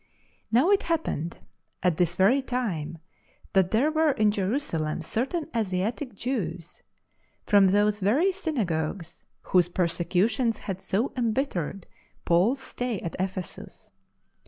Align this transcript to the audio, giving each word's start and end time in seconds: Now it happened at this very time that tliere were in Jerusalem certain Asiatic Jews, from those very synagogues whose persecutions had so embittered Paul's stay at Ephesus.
Now 0.51 0.71
it 0.71 0.81
happened 0.81 1.37
at 1.83 1.97
this 1.97 2.15
very 2.15 2.41
time 2.41 2.97
that 3.53 3.69
tliere 3.69 3.93
were 3.93 4.11
in 4.13 4.31
Jerusalem 4.31 5.03
certain 5.03 5.47
Asiatic 5.55 6.15
Jews, 6.15 6.81
from 7.45 7.67
those 7.67 7.99
very 7.99 8.31
synagogues 8.31 9.25
whose 9.43 9.69
persecutions 9.69 10.57
had 10.57 10.81
so 10.81 11.13
embittered 11.15 11.85
Paul's 12.25 12.59
stay 12.59 12.99
at 13.01 13.15
Ephesus. 13.19 13.91